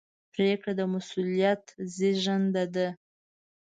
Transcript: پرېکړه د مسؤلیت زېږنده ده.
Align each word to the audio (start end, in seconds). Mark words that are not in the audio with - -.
پرېکړه 0.33 0.73
د 0.79 0.81
مسؤلیت 0.93 1.63
زېږنده 1.95 2.65
ده. 2.75 2.87